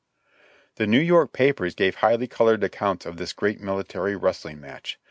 [0.77, 4.97] The New York papers gave highly colored accounts of this great miilitary wrestling match.